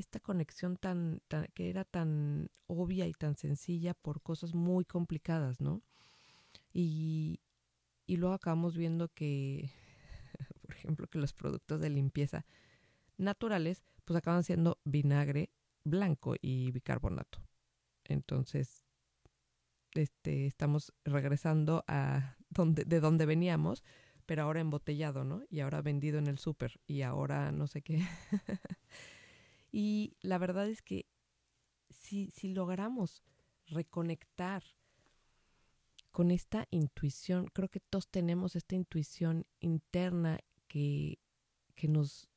esta 0.00 0.20
conexión 0.20 0.76
tan, 0.76 1.20
que 1.54 1.70
era 1.70 1.84
tan 1.84 2.50
obvia 2.66 3.06
y 3.06 3.12
tan 3.12 3.36
sencilla 3.36 3.94
por 3.94 4.22
cosas 4.22 4.54
muy 4.54 4.84
complicadas, 4.84 5.60
¿no? 5.60 5.82
Y, 6.72 7.40
y 8.06 8.16
luego 8.16 8.34
acabamos 8.34 8.76
viendo 8.76 9.08
que, 9.08 9.70
por 10.62 10.74
ejemplo, 10.74 11.06
que 11.08 11.18
los 11.18 11.32
productos 11.32 11.80
de 11.80 11.90
limpieza 11.90 12.46
naturales, 13.16 13.82
pues 14.04 14.16
acaban 14.16 14.44
siendo 14.44 14.78
vinagre 14.84 15.50
blanco 15.84 16.34
y 16.40 16.70
bicarbonato. 16.70 17.40
Entonces, 18.04 18.84
este, 19.94 20.46
estamos 20.46 20.92
regresando 21.04 21.84
a 21.88 22.36
donde, 22.50 22.84
de 22.84 23.00
donde 23.00 23.26
veníamos, 23.26 23.82
pero 24.26 24.42
ahora 24.42 24.60
embotellado, 24.60 25.24
¿no? 25.24 25.42
Y 25.50 25.60
ahora 25.60 25.82
vendido 25.82 26.18
en 26.18 26.26
el 26.26 26.38
súper 26.38 26.80
y 26.86 27.02
ahora 27.02 27.50
no 27.50 27.66
sé 27.66 27.82
qué. 27.82 28.00
y 29.70 30.16
la 30.20 30.38
verdad 30.38 30.68
es 30.68 30.82
que 30.82 31.06
si, 31.90 32.30
si 32.30 32.48
logramos 32.48 33.22
reconectar 33.66 34.62
con 36.10 36.30
esta 36.30 36.66
intuición, 36.70 37.46
creo 37.52 37.68
que 37.68 37.80
todos 37.80 38.08
tenemos 38.08 38.56
esta 38.56 38.74
intuición 38.74 39.46
interna 39.60 40.40
que, 40.66 41.18
que 41.74 41.88
nos 41.88 42.28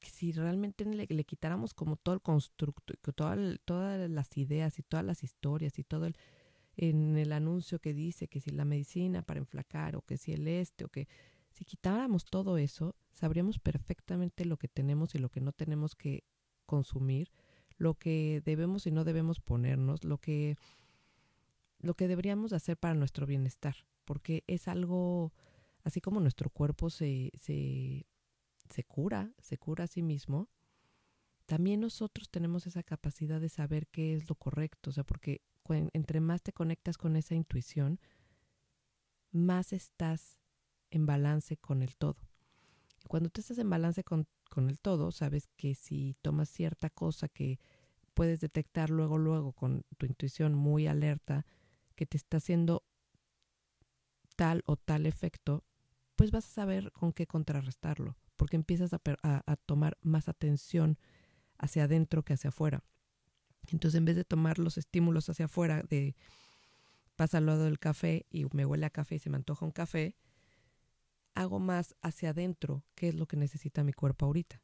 que 0.00 0.10
si 0.10 0.32
realmente 0.32 0.84
le, 0.84 1.24
quitáramos 1.24 1.72
como 1.74 1.96
todo 1.96 2.14
el 2.14 2.20
constructo, 2.20 2.94
todas 3.12 4.10
las 4.10 4.36
ideas 4.36 4.78
y 4.78 4.82
todas 4.82 5.04
las 5.04 5.22
historias 5.22 5.78
y 5.78 5.84
todo 5.84 6.06
el, 6.06 6.16
en 6.76 7.16
el 7.16 7.32
anuncio 7.32 7.78
que 7.78 7.94
dice 7.94 8.28
que 8.28 8.40
si 8.40 8.50
la 8.50 8.64
medicina 8.64 9.22
para 9.22 9.40
enflacar 9.40 9.96
o 9.96 10.02
que 10.02 10.16
si 10.18 10.32
el 10.32 10.46
este 10.48 10.84
o 10.84 10.88
que 10.88 11.08
si 11.50 11.64
quitáramos 11.64 12.26
todo 12.26 12.58
eso, 12.58 12.94
sabríamos 13.16 13.58
perfectamente 13.58 14.44
lo 14.44 14.58
que 14.58 14.68
tenemos 14.68 15.14
y 15.14 15.18
lo 15.18 15.30
que 15.30 15.40
no 15.40 15.52
tenemos 15.52 15.96
que 15.96 16.24
consumir, 16.66 17.32
lo 17.78 17.94
que 17.94 18.42
debemos 18.44 18.86
y 18.86 18.90
no 18.90 19.04
debemos 19.04 19.40
ponernos, 19.40 20.04
lo 20.04 20.18
que 20.18 20.56
lo 21.78 21.94
que 21.94 22.08
deberíamos 22.08 22.52
hacer 22.52 22.76
para 22.76 22.94
nuestro 22.94 23.26
bienestar, 23.26 23.76
porque 24.04 24.44
es 24.46 24.66
algo 24.68 25.32
así 25.84 26.00
como 26.00 26.20
nuestro 26.20 26.50
cuerpo 26.50 26.90
se, 26.90 27.32
se, 27.38 28.06
se 28.70 28.84
cura, 28.84 29.32
se 29.38 29.58
cura 29.58 29.84
a 29.84 29.88
sí 29.88 30.02
mismo, 30.02 30.48
también 31.44 31.80
nosotros 31.80 32.28
tenemos 32.28 32.66
esa 32.66 32.82
capacidad 32.82 33.40
de 33.40 33.48
saber 33.48 33.86
qué 33.88 34.14
es 34.14 34.28
lo 34.28 34.34
correcto, 34.34 34.90
o 34.90 34.92
sea, 34.92 35.04
porque 35.04 35.42
entre 35.92 36.20
más 36.20 36.42
te 36.42 36.52
conectas 36.52 36.96
con 36.98 37.16
esa 37.16 37.34
intuición, 37.34 38.00
más 39.30 39.72
estás 39.72 40.40
en 40.90 41.06
balance 41.06 41.56
con 41.56 41.82
el 41.82 41.96
todo. 41.96 42.16
Cuando 43.08 43.30
tú 43.30 43.40
estás 43.40 43.58
en 43.58 43.70
balance 43.70 44.04
con, 44.04 44.26
el 44.56 44.78
todo, 44.78 45.12
sabes 45.12 45.48
que 45.56 45.74
si 45.74 46.16
tomas 46.22 46.48
cierta 46.48 46.90
cosa 46.90 47.28
que 47.28 47.58
puedes 48.14 48.40
detectar 48.40 48.90
luego, 48.90 49.18
luego 49.18 49.52
con 49.52 49.84
tu 49.98 50.06
intuición 50.06 50.54
muy 50.54 50.86
alerta, 50.86 51.44
que 51.94 52.06
te 52.06 52.16
está 52.16 52.38
haciendo 52.38 52.84
tal 54.36 54.62
o 54.66 54.76
tal 54.76 55.06
efecto, 55.06 55.64
pues 56.14 56.30
vas 56.30 56.46
a 56.46 56.50
saber 56.50 56.92
con 56.92 57.12
qué 57.12 57.26
contrarrestarlo, 57.26 58.16
porque 58.36 58.56
empiezas 58.56 58.92
a, 58.92 59.00
a, 59.22 59.42
a 59.46 59.56
tomar 59.56 59.98
más 60.00 60.28
atención 60.28 60.98
hacia 61.58 61.84
adentro 61.84 62.22
que 62.22 62.34
hacia 62.34 62.48
afuera. 62.48 62.82
Entonces, 63.68 63.98
en 63.98 64.04
vez 64.04 64.16
de 64.16 64.24
tomar 64.24 64.58
los 64.58 64.78
estímulos 64.78 65.28
hacia 65.28 65.46
afuera, 65.46 65.82
de 65.88 66.14
pasa 67.16 67.38
al 67.38 67.46
lado 67.46 67.64
del 67.64 67.78
café 67.78 68.26
y 68.30 68.44
me 68.52 68.66
huele 68.66 68.86
a 68.86 68.90
café 68.90 69.16
y 69.16 69.18
se 69.18 69.30
me 69.30 69.36
antoja 69.36 69.64
un 69.64 69.72
café, 69.72 70.14
hago 71.36 71.60
más 71.60 71.94
hacia 72.02 72.30
adentro 72.30 72.82
qué 72.94 73.08
es 73.08 73.14
lo 73.14 73.26
que 73.26 73.36
necesita 73.36 73.84
mi 73.84 73.92
cuerpo 73.92 74.26
ahorita. 74.26 74.62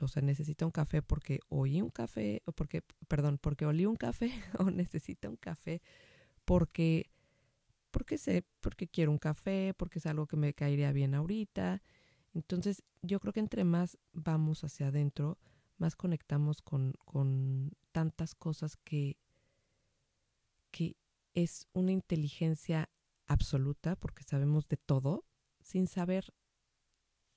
O 0.00 0.08
sea, 0.08 0.22
necesita 0.22 0.64
un 0.64 0.72
café 0.72 1.02
porque 1.02 1.40
oí 1.48 1.82
un 1.82 1.90
café, 1.90 2.42
o 2.46 2.52
porque, 2.52 2.82
perdón, 3.08 3.38
porque 3.38 3.66
olí 3.66 3.84
un 3.84 3.96
café, 3.96 4.30
o 4.58 4.70
necesita 4.70 5.28
un 5.28 5.36
café 5.36 5.82
porque, 6.44 7.10
porque 7.90 8.18
sé, 8.18 8.44
porque 8.60 8.88
quiero 8.88 9.10
un 9.10 9.18
café, 9.18 9.74
porque 9.76 9.98
es 9.98 10.06
algo 10.06 10.26
que 10.26 10.36
me 10.36 10.54
caería 10.54 10.92
bien 10.92 11.14
ahorita. 11.14 11.82
Entonces, 12.32 12.82
yo 13.02 13.20
creo 13.20 13.32
que 13.32 13.40
entre 13.40 13.64
más 13.64 13.98
vamos 14.12 14.64
hacia 14.64 14.88
adentro, 14.88 15.38
más 15.78 15.96
conectamos 15.96 16.62
con, 16.62 16.94
con 17.04 17.72
tantas 17.92 18.34
cosas 18.34 18.76
que, 18.76 19.18
que 20.70 20.96
es 21.34 21.66
una 21.72 21.92
inteligencia 21.92 22.90
absoluta, 23.26 23.96
porque 23.96 24.22
sabemos 24.22 24.68
de 24.68 24.76
todo, 24.76 25.24
sin 25.64 25.88
saber 25.88 26.32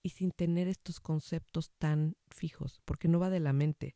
y 0.03 0.09
sin 0.09 0.31
tener 0.31 0.67
estos 0.67 0.99
conceptos 0.99 1.71
tan 1.79 2.15
fijos, 2.29 2.81
porque 2.85 3.07
no 3.07 3.19
va 3.19 3.31
de 3.31 3.39
la 3.39 3.53
mente, 3.53 3.95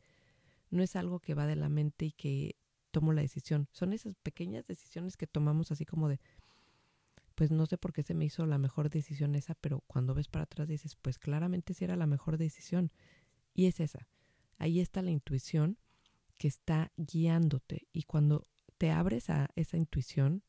no 0.71 0.81
es 0.81 0.95
algo 0.95 1.19
que 1.19 1.35
va 1.35 1.45
de 1.45 1.57
la 1.57 1.69
mente 1.69 2.05
y 2.05 2.11
que 2.13 2.55
tomo 2.89 3.13
la 3.13 3.21
decisión, 3.21 3.67
son 3.71 3.93
esas 3.93 4.15
pequeñas 4.15 4.65
decisiones 4.67 5.15
que 5.15 5.27
tomamos 5.27 5.71
así 5.71 5.85
como 5.85 6.09
de, 6.09 6.19
pues 7.35 7.51
no 7.51 7.65
sé 7.65 7.77
por 7.77 7.93
qué 7.93 8.03
se 8.03 8.13
me 8.13 8.25
hizo 8.25 8.45
la 8.45 8.57
mejor 8.57 8.89
decisión 8.89 9.35
esa, 9.35 9.53
pero 9.55 9.83
cuando 9.87 10.13
ves 10.13 10.27
para 10.27 10.43
atrás 10.43 10.67
dices, 10.67 10.95
pues 10.95 11.19
claramente 11.19 11.73
sí 11.73 11.83
era 11.83 11.95
la 11.95 12.07
mejor 12.07 12.37
decisión, 12.37 12.91
y 13.53 13.67
es 13.67 13.79
esa. 13.79 14.07
Ahí 14.57 14.79
está 14.79 15.01
la 15.01 15.11
intuición 15.11 15.77
que 16.37 16.47
está 16.47 16.91
guiándote 16.95 17.87
y 17.91 18.03
cuando 18.03 18.47
te 18.77 18.91
abres 18.91 19.29
a 19.29 19.49
esa 19.55 19.77
intuición, 19.77 20.43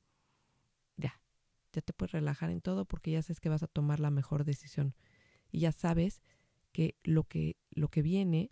ya 1.73 1.83
te 1.83 1.93
puedes 1.93 2.13
relajar 2.13 2.51
en 2.51 2.61
todo 2.61 2.85
porque 2.85 3.11
ya 3.11 3.23
sabes 3.23 3.41
que 3.41 3.49
vas 3.49 3.63
a 3.63 3.67
tomar 3.69 4.01
la 4.01 4.11
mejor 4.11 4.45
decisión 4.45 4.95
y 5.51 5.61
ya 5.61 5.73
sabes 5.73 6.23
que 6.73 6.97
lo 7.05 7.25
que 7.25 7.57
lo 7.71 7.89
que 7.89 8.03
viene, 8.03 8.51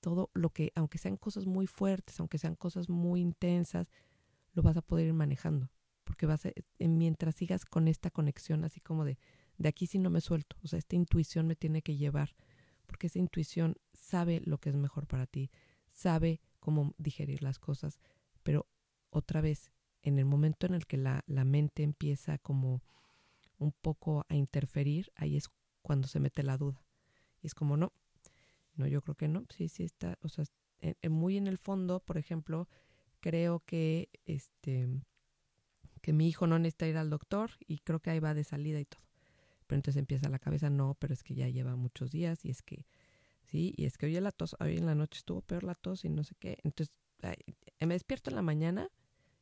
todo 0.00 0.30
lo 0.34 0.50
que, 0.50 0.72
aunque 0.74 0.98
sean 0.98 1.16
cosas 1.16 1.46
muy 1.46 1.66
fuertes, 1.66 2.18
aunque 2.20 2.38
sean 2.38 2.56
cosas 2.56 2.88
muy 2.88 3.20
intensas, 3.20 3.90
lo 4.52 4.62
vas 4.62 4.76
a 4.76 4.82
poder 4.82 5.06
ir 5.06 5.14
manejando. 5.14 5.70
Porque 6.04 6.26
vas 6.26 6.44
a, 6.44 6.48
eh, 6.48 6.88
mientras 6.88 7.36
sigas 7.36 7.64
con 7.64 7.88
esta 7.88 8.10
conexión 8.10 8.64
así 8.64 8.80
como 8.80 9.04
de, 9.04 9.18
de 9.58 9.68
aquí 9.68 9.86
si 9.86 9.98
no 9.98 10.10
me 10.10 10.20
suelto, 10.20 10.56
o 10.62 10.66
sea, 10.66 10.78
esta 10.78 10.96
intuición 10.96 11.46
me 11.46 11.56
tiene 11.56 11.82
que 11.82 11.96
llevar, 11.96 12.34
porque 12.86 13.06
esa 13.06 13.18
intuición 13.18 13.76
sabe 13.92 14.42
lo 14.44 14.58
que 14.58 14.70
es 14.70 14.76
mejor 14.76 15.06
para 15.06 15.26
ti, 15.26 15.50
sabe 15.92 16.40
cómo 16.58 16.94
digerir 16.98 17.42
las 17.42 17.58
cosas, 17.58 18.00
pero 18.42 18.66
otra 19.10 19.40
vez, 19.40 19.70
en 20.02 20.18
el 20.18 20.24
momento 20.24 20.66
en 20.66 20.74
el 20.74 20.86
que 20.86 20.96
la, 20.96 21.24
la 21.26 21.44
mente 21.44 21.82
empieza 21.82 22.38
como 22.38 22.82
un 23.58 23.72
poco 23.72 24.26
a 24.28 24.34
interferir, 24.34 25.12
ahí 25.16 25.36
es 25.36 25.48
cuando 25.82 26.08
se 26.08 26.20
mete 26.20 26.42
la 26.42 26.56
duda. 26.56 26.82
Y 27.40 27.46
es 27.46 27.54
como, 27.54 27.76
no, 27.76 27.92
no, 28.74 28.86
yo 28.86 29.00
creo 29.02 29.14
que 29.14 29.28
no, 29.28 29.44
sí, 29.50 29.68
sí 29.68 29.84
está, 29.84 30.18
o 30.22 30.28
sea, 30.28 30.44
muy 31.08 31.36
en 31.36 31.46
el 31.46 31.58
fondo, 31.58 32.00
por 32.00 32.18
ejemplo, 32.18 32.68
creo 33.20 33.60
que 33.64 34.08
este 34.26 34.88
que 36.02 36.12
mi 36.12 36.28
hijo 36.28 36.48
no 36.48 36.58
necesita 36.58 36.88
ir 36.88 36.96
al 36.96 37.10
doctor 37.10 37.52
y 37.66 37.78
creo 37.78 38.00
que 38.00 38.10
ahí 38.10 38.18
va 38.18 38.34
de 38.34 38.42
salida 38.42 38.80
y 38.80 38.84
todo. 38.84 39.00
Pero 39.68 39.78
entonces 39.78 40.00
empieza 40.00 40.28
la 40.28 40.40
cabeza, 40.40 40.68
no, 40.68 40.96
pero 40.98 41.14
es 41.14 41.22
que 41.22 41.34
ya 41.34 41.48
lleva 41.48 41.76
muchos 41.76 42.10
días 42.10 42.44
y 42.44 42.50
es 42.50 42.60
que, 42.60 42.86
sí, 43.44 43.72
y 43.76 43.84
es 43.84 43.96
que 43.96 44.06
hoy 44.06 44.16
en 44.16 44.24
la 44.24 44.32
tos, 44.32 44.56
hoy 44.58 44.76
en 44.76 44.86
la 44.86 44.96
noche 44.96 45.18
estuvo 45.18 45.40
peor 45.42 45.62
la 45.62 45.76
tos 45.76 46.04
y 46.04 46.08
no 46.08 46.24
sé 46.24 46.34
qué. 46.40 46.58
Entonces 46.64 46.92
me 47.80 47.94
despierto 47.94 48.30
en 48.30 48.36
la 48.36 48.42
mañana 48.42 48.90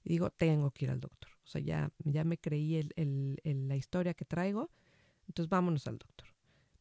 y 0.02 0.10
digo, 0.10 0.30
tengo 0.30 0.70
que 0.70 0.86
ir 0.86 0.90
al 0.90 1.00
doctor. 1.00 1.30
O 1.44 1.46
sea, 1.46 1.60
ya, 1.60 1.90
ya 2.04 2.24
me 2.24 2.38
creí 2.38 2.76
el, 2.76 2.92
el, 2.96 3.68
la 3.68 3.76
historia 3.76 4.14
que 4.14 4.24
traigo, 4.24 4.70
entonces 5.26 5.48
vámonos 5.48 5.86
al 5.86 5.98
doctor. 5.98 6.28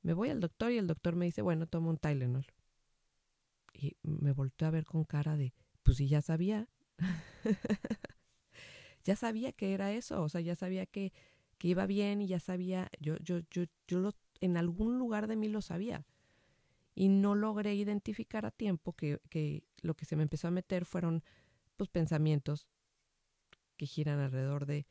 Me 0.01 0.13
voy 0.13 0.29
al 0.29 0.39
doctor 0.39 0.71
y 0.71 0.77
el 0.77 0.87
doctor 0.87 1.15
me 1.15 1.25
dice, 1.25 1.41
bueno, 1.41 1.67
toma 1.67 1.89
un 1.89 1.97
Tylenol. 1.97 2.45
Y 3.73 3.97
me 4.03 4.31
volteó 4.31 4.67
a 4.67 4.71
ver 4.71 4.85
con 4.85 5.03
cara 5.03 5.35
de, 5.37 5.53
pues 5.83 5.97
sí, 5.97 6.07
ya 6.07 6.21
sabía. 6.21 6.69
ya 9.03 9.15
sabía 9.15 9.51
que 9.51 9.73
era 9.73 9.91
eso, 9.91 10.21
o 10.21 10.29
sea, 10.29 10.41
ya 10.41 10.55
sabía 10.55 10.85
que, 10.85 11.13
que 11.57 11.69
iba 11.69 11.85
bien 11.85 12.21
y 12.21 12.27
ya 12.27 12.39
sabía, 12.39 12.89
yo, 12.99 13.17
yo, 13.17 13.39
yo, 13.49 13.63
yo 13.87 13.99
lo, 13.99 14.13
en 14.39 14.57
algún 14.57 14.97
lugar 14.97 15.27
de 15.27 15.35
mí 15.35 15.49
lo 15.49 15.61
sabía. 15.61 16.05
Y 16.95 17.07
no 17.07 17.35
logré 17.35 17.75
identificar 17.75 18.45
a 18.45 18.51
tiempo 18.51 18.93
que, 18.93 19.19
que 19.29 19.63
lo 19.81 19.95
que 19.95 20.05
se 20.05 20.15
me 20.15 20.23
empezó 20.23 20.47
a 20.47 20.51
meter 20.51 20.85
fueron 20.85 21.23
pues 21.77 21.89
pensamientos 21.89 22.67
que 23.79 23.87
giran 23.87 24.19
alrededor 24.19 24.65
de 24.65 24.85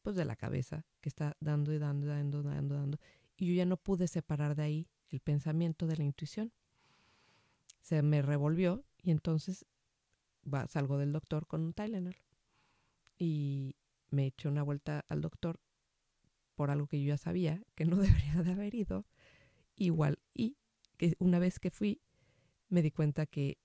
pues 0.00 0.16
de 0.16 0.24
la 0.24 0.34
cabeza, 0.34 0.84
que 1.00 1.08
está 1.08 1.36
dando 1.40 1.72
y 1.72 1.78
dando 1.78 2.06
y 2.06 2.08
dando, 2.08 2.42
dando, 2.42 2.74
dando. 2.74 2.98
Y 3.36 3.46
yo 3.46 3.54
ya 3.54 3.66
no 3.66 3.76
pude 3.76 4.08
separar 4.08 4.54
de 4.54 4.62
ahí 4.62 4.88
el 5.10 5.20
pensamiento 5.20 5.86
de 5.86 5.96
la 5.96 6.04
intuición. 6.04 6.52
Se 7.80 8.02
me 8.02 8.22
revolvió 8.22 8.84
y 9.02 9.10
entonces 9.10 9.66
salgo 10.68 10.98
del 10.98 11.12
doctor 11.12 11.46
con 11.46 11.62
un 11.62 11.74
Tylenol. 11.74 12.16
Y 13.18 13.76
me 14.10 14.26
eché 14.26 14.48
una 14.48 14.62
vuelta 14.62 15.04
al 15.08 15.20
doctor 15.20 15.60
por 16.54 16.70
algo 16.70 16.86
que 16.86 17.00
yo 17.00 17.08
ya 17.08 17.18
sabía 17.18 17.62
que 17.74 17.84
no 17.84 17.96
debería 17.96 18.42
de 18.42 18.52
haber 18.52 18.74
ido. 18.74 19.06
Igual, 19.76 20.18
y 20.32 20.56
que 20.96 21.14
una 21.18 21.38
vez 21.38 21.58
que 21.58 21.70
fui, 21.70 22.00
me 22.68 22.82
di 22.82 22.90
cuenta 22.90 23.26
que 23.26 23.58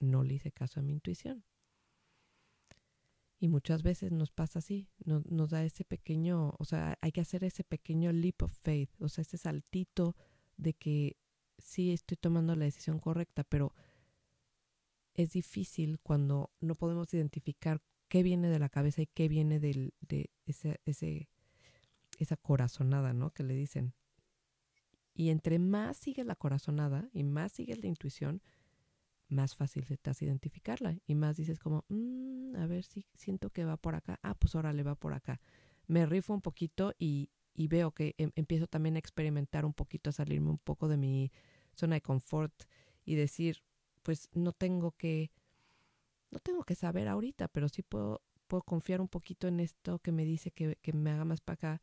no 0.00 0.22
le 0.24 0.34
hice 0.34 0.52
caso 0.52 0.80
a 0.80 0.82
mi 0.82 0.92
intuición. 0.92 1.44
Y 3.40 3.48
muchas 3.48 3.82
veces 3.82 4.10
nos 4.10 4.32
pasa 4.32 4.58
así, 4.58 4.88
nos, 5.04 5.24
nos 5.26 5.50
da 5.50 5.64
ese 5.64 5.84
pequeño, 5.84 6.54
o 6.58 6.64
sea, 6.64 6.98
hay 7.00 7.12
que 7.12 7.20
hacer 7.20 7.44
ese 7.44 7.62
pequeño 7.62 8.10
leap 8.12 8.42
of 8.42 8.52
faith, 8.62 8.90
o 8.98 9.08
sea, 9.08 9.22
ese 9.22 9.38
saltito 9.38 10.16
de 10.56 10.74
que 10.74 11.16
sí 11.58 11.92
estoy 11.92 12.16
tomando 12.16 12.56
la 12.56 12.64
decisión 12.64 12.98
correcta, 12.98 13.44
pero 13.44 13.72
es 15.14 15.32
difícil 15.32 15.98
cuando 16.00 16.50
no 16.60 16.74
podemos 16.74 17.12
identificar 17.14 17.80
qué 18.08 18.22
viene 18.22 18.48
de 18.48 18.58
la 18.58 18.68
cabeza 18.68 19.02
y 19.02 19.06
qué 19.06 19.28
viene 19.28 19.60
del, 19.60 19.94
de 20.00 20.30
ese, 20.46 20.80
ese, 20.84 21.28
esa 22.18 22.36
corazonada, 22.36 23.12
¿no? 23.12 23.30
Que 23.32 23.42
le 23.42 23.54
dicen. 23.54 23.94
Y 25.14 25.30
entre 25.30 25.58
más 25.58 25.96
sigues 25.96 26.26
la 26.26 26.36
corazonada 26.36 27.08
y 27.12 27.24
más 27.24 27.52
sigues 27.52 27.80
la 27.80 27.88
intuición, 27.88 28.42
más 29.28 29.54
fácil 29.54 29.84
se 29.84 29.96
te 29.96 30.10
identificarla 30.24 30.96
y 31.06 31.14
más 31.14 31.36
dices 31.36 31.58
como, 31.58 31.84
mm, 31.88 32.56
a 32.56 32.66
ver 32.66 32.84
si 32.84 33.06
siento 33.14 33.50
que 33.50 33.64
va 33.64 33.76
por 33.76 33.94
acá, 33.94 34.18
ah, 34.22 34.34
pues 34.34 34.54
ahora 34.54 34.72
le 34.72 34.82
va 34.82 34.94
por 34.94 35.12
acá. 35.12 35.40
Me 35.86 36.06
rifo 36.06 36.34
un 36.34 36.40
poquito 36.40 36.94
y, 36.98 37.30
y 37.54 37.68
veo 37.68 37.92
que 37.92 38.14
em, 38.18 38.30
empiezo 38.36 38.66
también 38.66 38.96
a 38.96 38.98
experimentar 38.98 39.64
un 39.64 39.74
poquito, 39.74 40.10
a 40.10 40.12
salirme 40.12 40.50
un 40.50 40.58
poco 40.58 40.88
de 40.88 40.96
mi 40.96 41.32
zona 41.74 41.96
de 41.96 42.02
confort 42.02 42.54
y 43.04 43.14
decir, 43.14 43.62
pues 44.02 44.28
no 44.32 44.52
tengo 44.52 44.92
que, 44.92 45.30
no 46.30 46.38
tengo 46.40 46.64
que 46.64 46.74
saber 46.74 47.08
ahorita, 47.08 47.48
pero 47.48 47.68
sí 47.68 47.82
puedo, 47.82 48.22
puedo 48.46 48.62
confiar 48.62 49.00
un 49.00 49.08
poquito 49.08 49.48
en 49.48 49.60
esto 49.60 49.98
que 49.98 50.12
me 50.12 50.24
dice 50.24 50.50
que, 50.50 50.76
que 50.82 50.92
me 50.92 51.10
haga 51.10 51.24
más 51.24 51.40
para 51.40 51.54
acá, 51.54 51.82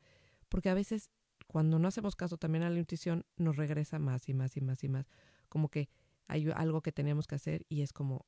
porque 0.49 0.69
a 0.69 0.73
veces 0.73 1.10
cuando 1.47 1.79
no 1.79 1.88
hacemos 1.88 2.15
caso 2.15 2.38
también 2.38 2.63
a 2.63 2.69
la 2.69 2.79
intuición 2.79 3.25
nos 3.38 3.55
regresa 3.55 3.99
más 3.99 4.27
y 4.29 4.34
más 4.34 4.58
y 4.58 4.62
más 4.62 4.84
y 4.84 4.89
más, 4.89 5.08
como 5.49 5.69
que 5.69 5.89
hay 6.28 6.50
algo 6.52 6.82
que 6.82 6.92
tenemos 6.92 7.28
que 7.28 7.36
hacer 7.36 7.66
y 7.70 7.82
es 7.82 7.94
como, 7.94 8.26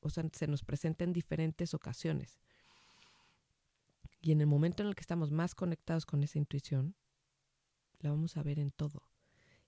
o 0.00 0.10
sea, 0.10 0.24
se 0.32 0.46
nos 0.46 0.62
presenta 0.62 1.04
en 1.04 1.12
diferentes 1.12 1.74
ocasiones. 1.74 2.40
Y 4.20 4.32
en 4.32 4.40
el 4.40 4.46
momento 4.46 4.82
en 4.82 4.88
el 4.88 4.94
que 4.94 5.02
estamos 5.02 5.30
más 5.30 5.54
conectados 5.54 6.06
con 6.06 6.22
esa 6.22 6.38
intuición, 6.38 6.96
la 7.98 8.10
vamos 8.10 8.36
a 8.36 8.42
ver 8.42 8.58
en 8.58 8.70
todo. 8.70 9.02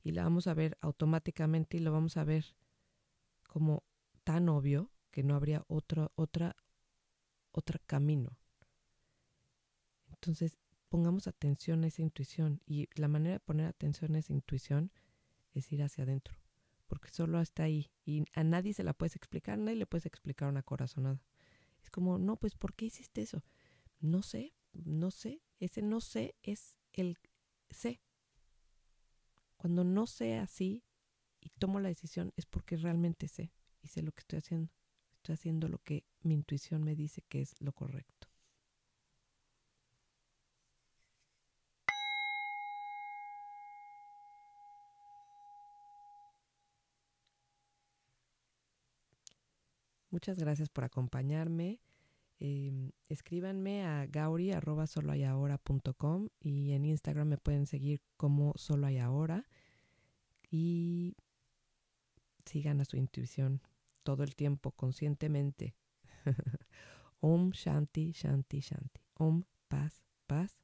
Y 0.03 0.12
la 0.12 0.23
vamos 0.23 0.47
a 0.47 0.55
ver 0.55 0.79
automáticamente 0.81 1.77
y 1.77 1.81
lo 1.81 1.93
vamos 1.93 2.17
a 2.17 2.25
ver 2.25 2.57
como 3.49 3.83
tan 4.25 4.49
obvio 4.49 4.91
que 5.11 5.23
no 5.23 5.35
habría 5.35 5.65
otro, 5.69 6.12
otra, 6.15 6.57
otro 7.53 7.81
camino. 7.87 8.39
Entonces, 10.09 10.59
pongamos 10.89 11.27
atención 11.27 11.85
a 11.85 11.89
esa 11.89 12.03
intuición. 12.03 12.62
Y 12.67 12.89
la 12.95 13.09
manera 13.09 13.35
de 13.35 13.41
poner 13.41 13.67
atención 13.67 14.15
a 14.15 14.21
esa 14.21 14.33
intuición 14.33 14.93
es 15.53 15.71
ir 15.73 15.83
hacia 15.83 16.05
adentro 16.05 16.45
porque 16.87 17.11
solo 17.11 17.40
está 17.40 17.64
ahí 17.64 17.90
y 18.05 18.25
a 18.35 18.44
nadie 18.44 18.75
se 18.75 18.85
la 18.85 18.94
puedes 18.94 19.16
explicar, 19.16 19.59
nadie 19.59 19.77
le 19.77 19.87
puedes 19.87 20.07
explicar 20.07 20.49
una 20.49 20.62
corazonada. 20.62 21.20
Es 21.83 21.90
como, 21.90 22.18
no, 22.18 22.37
pues 22.37 22.55
¿por 22.55 22.75
qué 22.75 22.87
hiciste 22.87 23.22
eso? 23.22 23.44
No 24.01 24.22
sé, 24.22 24.55
no 24.72 25.11
sé, 25.11 25.42
ese 25.61 25.83
no 25.83 26.01
sé 26.01 26.35
es 26.42 26.77
el 26.92 27.18
sé. 27.70 28.01
Cuando 29.57 29.85
no 29.85 30.07
sé 30.07 30.37
así 30.37 30.85
y 31.40 31.51
tomo 31.51 31.81
la 31.81 31.88
decisión 31.88 32.33
es 32.37 32.46
porque 32.46 32.77
realmente 32.77 33.29
sé 33.29 33.53
y 33.83 33.88
sé 33.88 34.03
lo 34.03 34.12
que 34.12 34.20
estoy 34.20 34.38
haciendo. 34.38 34.72
Estoy 35.16 35.35
haciendo 35.35 35.68
lo 35.68 35.79
que 35.79 36.05
mi 36.22 36.35
intuición 36.35 36.85
me 36.85 36.94
dice 36.94 37.22
que 37.22 37.40
es 37.40 37.55
lo 37.61 37.72
correcto. 37.72 38.15
Muchas 50.11 50.38
gracias 50.38 50.69
por 50.69 50.85
acompañarme. 50.85 51.81
Em, 52.38 52.92
escríbanme 53.09 53.85
a 53.85 54.07
gauri.soloayahora.com 54.07 56.29
y 56.40 56.73
en 56.73 56.85
Instagram 56.85 57.29
me 57.29 57.38
pueden 57.38 57.66
seguir 57.66 58.03
como 58.16 58.53
solo 58.57 58.88
ahora 59.03 59.47
y 60.51 61.16
sigan 62.45 62.81
a 62.81 62.85
su 62.85 62.99
intuición 62.99 63.62
todo 64.03 64.23
el 64.23 64.37
tiempo, 64.37 64.73
conscientemente. 64.73 65.75
Om 67.21 67.51
Shanti, 67.51 68.12
Shanti, 68.12 68.61
Shanti. 68.61 69.01
Om, 69.14 69.45
paz, 69.69 70.03
paz, 70.27 70.59